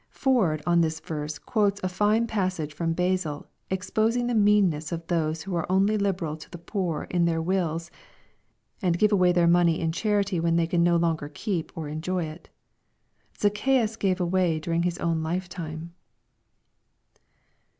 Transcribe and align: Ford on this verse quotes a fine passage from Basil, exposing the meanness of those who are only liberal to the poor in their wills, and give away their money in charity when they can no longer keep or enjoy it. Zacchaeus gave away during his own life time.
Ford 0.09 0.63
on 0.65 0.81
this 0.81 0.99
verse 0.99 1.37
quotes 1.37 1.79
a 1.83 1.87
fine 1.87 2.25
passage 2.25 2.73
from 2.73 2.93
Basil, 2.93 3.45
exposing 3.69 4.25
the 4.25 4.33
meanness 4.33 4.91
of 4.91 5.05
those 5.05 5.43
who 5.43 5.55
are 5.55 5.71
only 5.71 5.95
liberal 5.95 6.35
to 6.37 6.49
the 6.49 6.57
poor 6.57 7.03
in 7.11 7.25
their 7.25 7.39
wills, 7.39 7.91
and 8.81 8.97
give 8.97 9.11
away 9.11 9.31
their 9.31 9.45
money 9.45 9.79
in 9.79 9.91
charity 9.91 10.39
when 10.39 10.55
they 10.55 10.65
can 10.65 10.81
no 10.83 10.95
longer 10.95 11.29
keep 11.29 11.71
or 11.77 11.87
enjoy 11.87 12.23
it. 12.25 12.49
Zacchaeus 13.39 13.95
gave 13.95 14.19
away 14.19 14.57
during 14.59 14.81
his 14.81 14.97
own 14.97 15.21
life 15.21 15.47
time. 15.47 15.93